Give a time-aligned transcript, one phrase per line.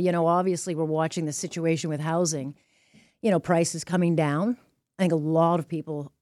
[0.00, 2.54] You know, obviously, we're watching the situation with housing,
[3.20, 4.56] you know, prices coming down.
[4.96, 6.12] I think a lot of people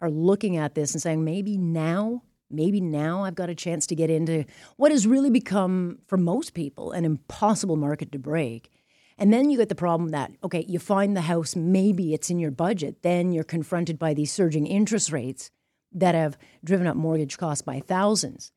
[0.00, 3.96] are looking at this and saying, maybe now, maybe now I've got a chance to
[3.96, 4.44] get into
[4.76, 8.70] what has really become, for most people, an impossible market to break.
[9.18, 12.38] And then you get the problem that, okay, you find the house, maybe it's in
[12.38, 13.02] your budget.
[13.02, 15.50] Then you're confronted by these surging interest rates
[15.90, 18.52] that have driven up mortgage costs by thousands.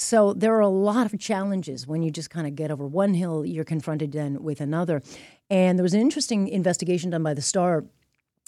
[0.00, 3.12] So there are a lot of challenges when you just kind of get over one
[3.12, 5.02] hill, you're confronted then with another.
[5.50, 7.84] And there was an interesting investigation done by the Star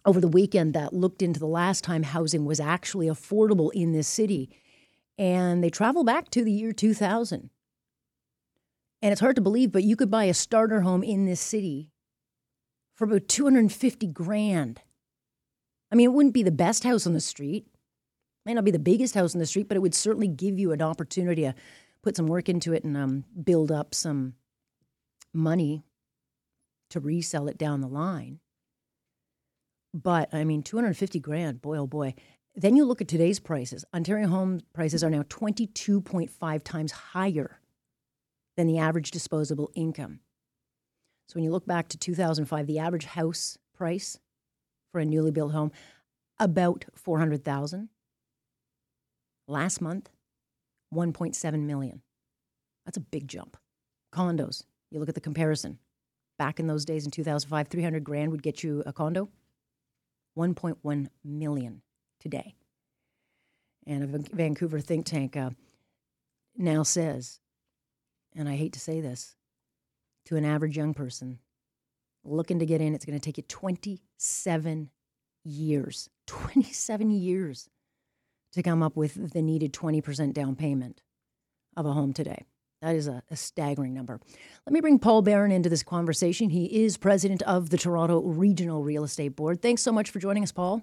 [0.06, 4.08] over the weekend that looked into the last time housing was actually affordable in this
[4.08, 4.48] city.
[5.18, 7.50] And they travel back to the year 2000.
[9.02, 11.90] And it's hard to believe, but you could buy a starter home in this city
[12.94, 14.80] for about 250 grand.
[15.92, 17.66] I mean, it wouldn't be the best house on the street.
[18.44, 20.72] Might not be the biggest house in the street, but it would certainly give you
[20.72, 21.54] an opportunity to
[22.02, 24.34] put some work into it and um, build up some
[25.32, 25.84] money
[26.90, 28.40] to resell it down the line.
[29.94, 32.14] But I mean, 250 grand, boy, oh boy.
[32.54, 33.84] Then you look at today's prices.
[33.94, 37.60] Ontario home prices are now 22.5 times higher
[38.56, 40.20] than the average disposable income.
[41.28, 44.18] So when you look back to 2005, the average house price
[44.90, 45.72] for a newly built home
[46.38, 47.88] about 400,000.
[49.46, 50.10] Last month,
[50.94, 52.02] 1.7 million.
[52.84, 53.56] That's a big jump.
[54.14, 55.78] Condos, you look at the comparison.
[56.38, 59.28] Back in those days in 2005, 300 grand would get you a condo.
[60.36, 61.82] 1.1 million
[62.20, 62.54] today.
[63.86, 65.50] And a Vancouver think tank uh,
[66.56, 67.40] now says
[68.34, 69.36] and I hate to say this,
[70.26, 71.38] to an average young person
[72.24, 74.90] looking to get in, it's going to take you 27
[75.44, 76.08] years.
[76.26, 77.68] 27 years
[78.52, 81.02] to come up with the needed 20% down payment
[81.76, 82.44] of a home today.
[82.82, 84.20] That is a, a, staggering number.
[84.66, 86.50] Let me bring Paul Baron into this conversation.
[86.50, 89.62] He is president of the Toronto Regional Real Estate Board.
[89.62, 90.82] Thanks so much for joining us, Paul.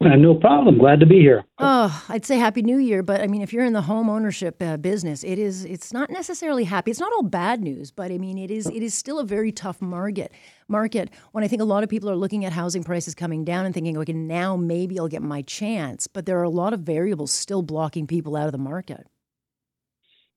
[0.00, 0.78] Uh, no problem.
[0.78, 1.44] Glad to be here.
[1.58, 4.62] Oh, I'd say Happy New Year, but I mean, if you're in the home ownership
[4.62, 6.90] uh, business, it is it's not necessarily happy.
[6.90, 9.52] It's not all bad news, but I mean, it is it is still a very
[9.52, 10.32] tough market.
[10.68, 13.66] Market when I think a lot of people are looking at housing prices coming down
[13.66, 16.80] and thinking, okay, now maybe I'll get my chance, but there are a lot of
[16.80, 19.06] variables still blocking people out of the market.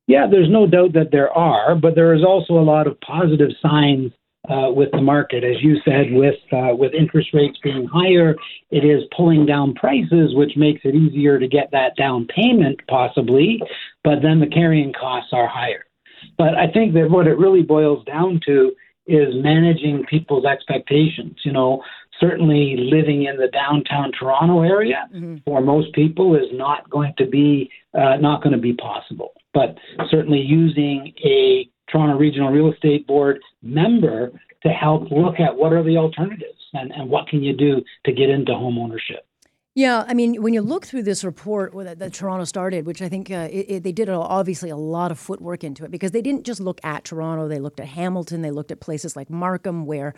[0.08, 3.52] Yeah, there's no doubt that there are, but there is also a lot of positive
[3.62, 4.12] signs
[4.48, 5.44] uh, with the market.
[5.44, 8.36] As you said, with uh, with interest rates being higher,
[8.72, 13.62] it is pulling down prices, which makes it easier to get that down payment possibly,
[14.04, 15.86] but then the carrying costs are higher.
[16.38, 18.72] But I think that what it really boils down to
[19.08, 21.38] is managing people's expectations.
[21.44, 21.84] You know,
[22.20, 25.38] certainly living in the downtown Toronto area mm-hmm.
[25.46, 29.34] for most people is not going to be uh, not going to be possible.
[29.54, 29.78] But
[30.10, 34.32] certainly using a Toronto Regional Real Estate Board member
[34.64, 38.12] to help look at what are the alternatives and, and what can you do to
[38.12, 39.26] get into home ownership.
[39.76, 43.08] Yeah, I mean, when you look through this report that, that Toronto started, which I
[43.08, 46.22] think uh, it, it, they did obviously a lot of footwork into it because they
[46.22, 49.86] didn't just look at Toronto, they looked at Hamilton, they looked at places like Markham
[49.86, 50.14] where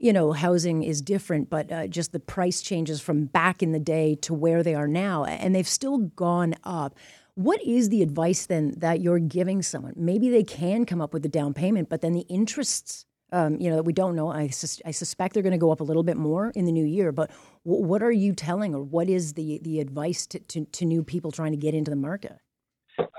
[0.00, 3.78] you know, housing is different, but uh, just the price changes from back in the
[3.78, 6.96] day to where they are now, and they've still gone up.
[7.34, 9.94] What is the advice then that you're giving someone?
[9.96, 13.70] Maybe they can come up with the down payment, but then the interests, um, you
[13.70, 14.28] know, that we don't know.
[14.28, 16.72] I, sus- I suspect they're going to go up a little bit more in the
[16.72, 17.12] new year.
[17.12, 17.30] But
[17.64, 21.02] w- what are you telling, or what is the the advice to, to, to new
[21.02, 22.38] people trying to get into the market?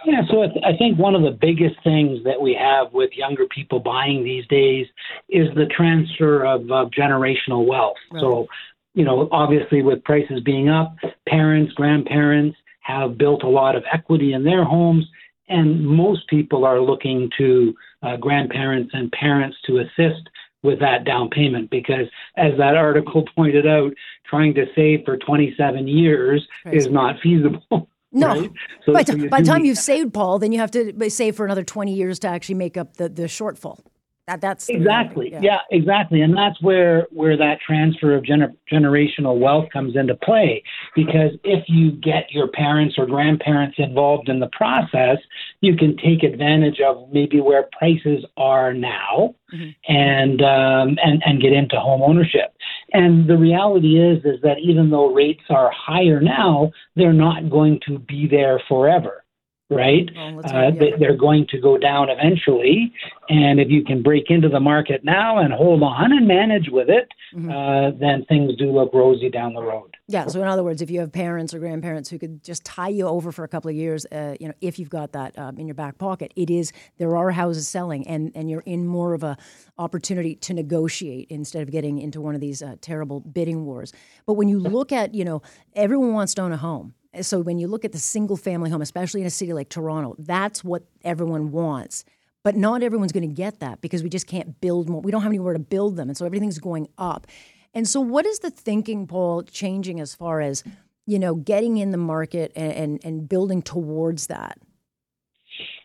[0.06, 3.80] Yeah, so I think one of the biggest things that we have with younger people
[3.80, 4.88] buying these days
[5.30, 7.98] is the transfer of, of generational wealth.
[8.12, 8.20] Right.
[8.20, 8.48] So,
[8.94, 10.96] you know, obviously with prices being up,
[11.28, 12.58] parents, grandparents,
[13.00, 15.06] have built a lot of equity in their homes,
[15.48, 20.30] and most people are looking to uh, grandparents and parents to assist
[20.64, 22.08] with that down payment because,
[22.38, 23.94] as that article pointed out,
[24.30, 26.76] trying to save for 27 years right.
[26.76, 27.88] is not feasible.
[28.14, 28.52] No, right?
[28.86, 31.46] so, by, so by the time you've saved, Paul, then you have to save for
[31.46, 33.86] another 20 years to actually make up the, the shortfall.
[34.32, 35.40] That, that's exactly yeah.
[35.42, 35.58] yeah.
[35.72, 40.64] exactly and that's where where that transfer of gener- generational wealth comes into play
[40.96, 45.18] because if you get your parents or grandparents involved in the process
[45.60, 49.70] you can take advantage of maybe where prices are now mm-hmm.
[49.94, 52.56] and um, and and get into home ownership
[52.94, 57.82] and the reality is is that even though rates are higher now they're not going
[57.86, 59.26] to be there forever
[59.72, 60.10] right?
[60.18, 60.96] Uh, yeah.
[61.00, 62.94] they're going to go down eventually.
[63.30, 66.90] And if you can break into the market now and hold on and manage with
[66.90, 67.50] it, Mm-hmm.
[67.50, 69.96] uh, then things do look rosy down the road.
[70.10, 70.28] Yeah.
[70.28, 73.08] So in other words, if you have parents or grandparents who could just tie you
[73.08, 75.66] over for a couple of years, uh, you know, if you've got that um, in
[75.66, 79.24] your back pocket, it is there are houses selling, and and you're in more of
[79.24, 79.38] a
[79.78, 83.94] opportunity to negotiate instead of getting into one of these uh, terrible bidding wars.
[84.26, 85.42] But when you look at, you know,
[85.74, 86.96] everyone wants to own a home.
[87.20, 90.16] So when you look at the single family home, especially in a city like Toronto,
[90.18, 92.06] that's what everyone wants.
[92.44, 95.02] But not everyone's going to get that because we just can't build more.
[95.02, 96.10] We don't have anywhere to build them.
[96.10, 97.28] And so everything's going up.
[97.74, 100.64] And so, what is the thinking, Paul, changing as far as,
[101.06, 104.58] you know, getting in the market and, and, and building towards that?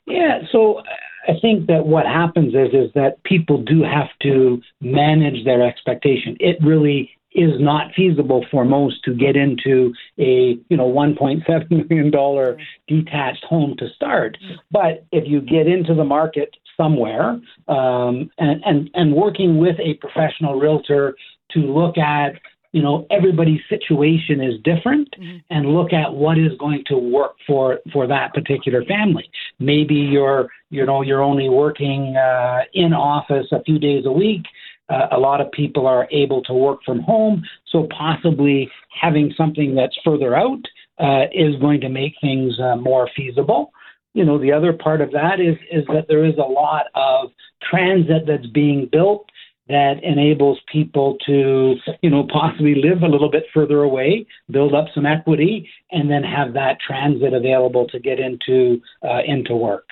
[0.06, 0.82] Yeah, so
[1.28, 6.36] I think that what happens is is that people do have to manage their expectation.
[6.40, 12.10] It really is not feasible for most to get into a you know 1.7 million
[12.10, 14.36] dollar detached home to start.
[14.70, 17.38] But if you get into the market somewhere
[17.68, 21.14] um, and, and and working with a professional realtor
[21.52, 22.34] to look at
[22.72, 25.08] you know everybody's situation is different
[25.50, 30.48] and look at what is going to work for for that particular family maybe you're
[30.70, 34.42] you know you're only working uh, in office a few days a week
[34.88, 39.74] uh, a lot of people are able to work from home so possibly having something
[39.74, 40.62] that's further out
[40.98, 43.72] uh, is going to make things uh, more feasible
[44.14, 47.30] you know the other part of that is is that there is a lot of
[47.62, 49.26] transit that's being built
[49.68, 54.86] that enables people to, you know, possibly live a little bit further away, build up
[54.94, 59.88] some equity, and then have that transit available to get into uh, into work.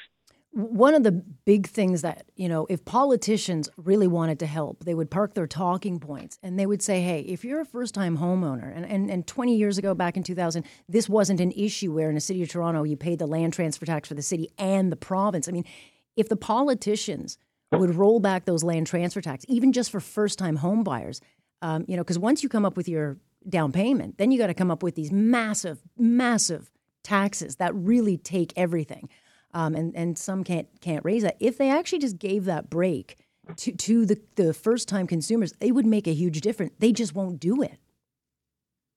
[0.55, 4.95] One of the big things that, you know, if politicians really wanted to help, they
[4.95, 8.19] would park their talking points and they would say, hey, if you're a first time
[8.19, 12.09] homeowner, and, and, and 20 years ago, back in 2000, this wasn't an issue where
[12.09, 14.93] in the city of Toronto you paid the land transfer tax for the city and
[14.93, 15.49] the province.
[15.49, 15.65] I mean,
[16.17, 17.37] if the politicians
[17.73, 21.21] would roll back those land transfer tax, even just for first time home buyers,
[21.63, 23.19] um, you know, because once you come up with your
[23.49, 26.71] down payment, then you got to come up with these massive, massive
[27.03, 29.09] taxes that really take everything
[29.55, 31.37] um, and and some can't can't raise that.
[31.41, 33.17] If they actually just gave that break
[33.57, 36.73] to to the the first time consumers, it would make a huge difference.
[36.79, 37.79] They just won't do it.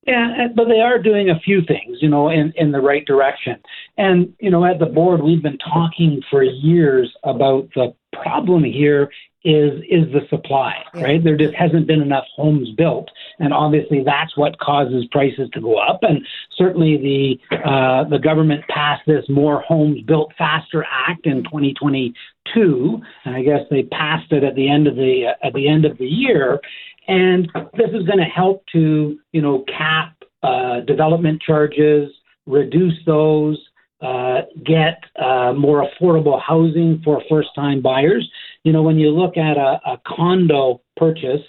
[0.07, 3.57] Yeah, but they are doing a few things, you know, in, in the right direction.
[3.97, 9.11] And, you know, at the board, we've been talking for years about the problem here
[9.43, 11.23] is is the supply, right?
[11.23, 13.09] There just hasn't been enough homes built,
[13.39, 15.99] and obviously that's what causes prices to go up.
[16.01, 16.25] And
[16.57, 23.35] certainly the uh, the government passed this More Homes Built Faster Act in 2022, and
[23.35, 26.07] I guess they passed it at the end of the at the end of the
[26.07, 26.59] year.
[27.07, 30.13] And this is going to help to, you know, cap
[30.43, 32.11] uh, development charges,
[32.45, 33.57] reduce those,
[34.01, 38.29] uh, get uh, more affordable housing for first-time buyers.
[38.63, 41.41] You know, when you look at a, a condo purchase,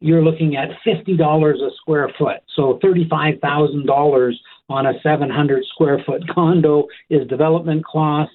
[0.00, 2.38] you're looking at fifty dollars a square foot.
[2.56, 4.38] So thirty-five thousand dollars
[4.68, 8.34] on a seven hundred square foot condo is development costs.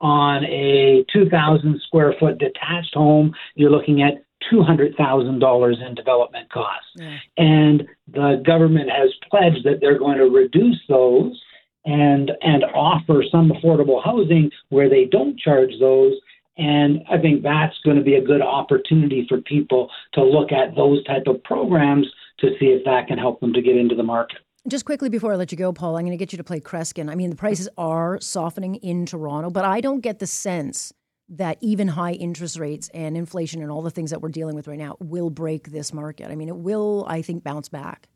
[0.00, 5.78] On a two thousand square foot detached home, you're looking at two hundred thousand dollars
[5.84, 6.90] in development costs.
[6.94, 7.18] Yeah.
[7.36, 11.40] And the government has pledged that they're going to reduce those
[11.84, 16.14] and and offer some affordable housing where they don't charge those.
[16.56, 20.74] And I think that's going to be a good opportunity for people to look at
[20.76, 22.06] those type of programs
[22.40, 24.38] to see if that can help them to get into the market.
[24.68, 26.60] Just quickly before I let you go, Paul, I'm going to get you to play
[26.60, 27.10] Kreskin.
[27.10, 30.92] I mean, the prices are softening in Toronto, but I don't get the sense
[31.30, 34.66] that even high interest rates and inflation and all the things that we're dealing with
[34.66, 36.30] right now will break this market.
[36.30, 38.08] I mean, it will, I think, bounce back.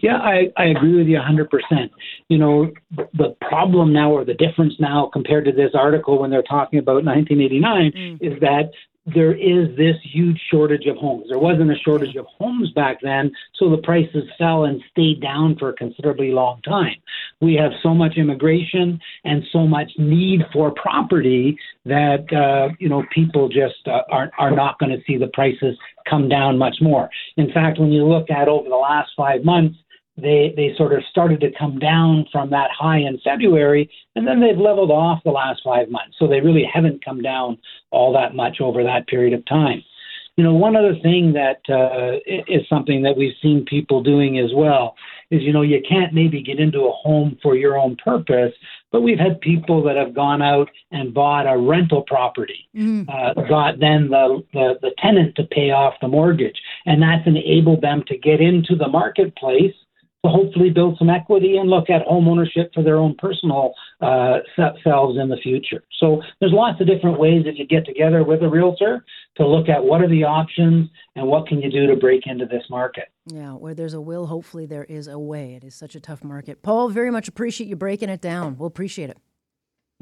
[0.00, 1.90] Yeah, I, I agree with you 100%.
[2.28, 6.42] You know, the problem now or the difference now compared to this article when they're
[6.42, 8.18] talking about 1989 Mm.
[8.20, 8.70] is that
[9.06, 11.26] there is this huge shortage of homes.
[11.28, 15.56] There wasn't a shortage of homes back then, so the prices fell and stayed down
[15.58, 16.94] for a considerably long time.
[17.40, 23.02] We have so much immigration and so much need for property that uh, you know
[23.12, 25.76] people just uh, are are not going to see the prices
[26.08, 27.10] come down much more.
[27.36, 29.76] In fact, when you look at over the last five months,
[30.16, 34.40] they they sort of started to come down from that high in February, and then
[34.40, 36.16] they've leveled off the last five months.
[36.18, 37.58] So they really haven't come down
[37.90, 39.82] all that much over that period of time.
[40.36, 44.50] You know, one other thing that uh, is something that we've seen people doing as
[44.54, 44.96] well
[45.30, 48.52] is, you know, you can't maybe get into a home for your own purpose,
[48.90, 53.06] but we've had people that have gone out and bought a rental property Mm.
[53.08, 57.82] uh, got then the, the the tenant to pay off the mortgage, and that's enabled
[57.82, 59.74] them to get into the marketplace
[60.30, 64.38] hopefully build some equity and look at home ownership for their own personal uh,
[64.84, 65.82] selves in the future.
[65.98, 69.04] So there's lots of different ways that you get together with a realtor
[69.36, 72.46] to look at what are the options and what can you do to break into
[72.46, 73.08] this market.
[73.26, 75.54] Yeah, where there's a will, hopefully there is a way.
[75.54, 76.62] It is such a tough market.
[76.62, 78.56] Paul, very much appreciate you breaking it down.
[78.58, 79.18] We'll appreciate it.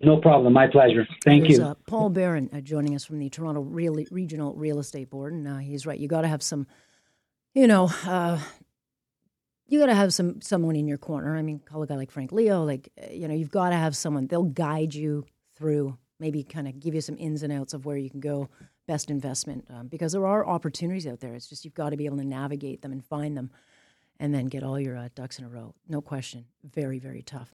[0.03, 0.53] No problem.
[0.55, 1.07] My pleasure.
[1.25, 1.65] Thank There's, you.
[1.65, 5.35] Uh, Paul Baron uh, joining us from the Toronto Real- Regional Real Estate Board.
[5.35, 5.99] And uh, he's right.
[5.99, 6.67] You got to have some,
[7.53, 8.41] you know, uh,
[9.71, 11.37] you got to have some someone in your corner.
[11.37, 12.65] I mean, call a guy like Frank Leo.
[12.65, 14.27] Like, uh, you know, you've got to have someone.
[14.27, 15.25] They'll guide you
[15.57, 18.51] through, maybe kind of give you some ins and outs of where you can go
[18.89, 21.35] best investment um, because there are opportunities out there.
[21.35, 23.51] It's just you've got to be able to navigate them and find them
[24.19, 25.75] and then get all your uh, ducks in a row.
[25.89, 26.47] No question.
[26.65, 27.49] Very, very tough.